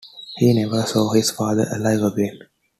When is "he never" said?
0.37-0.81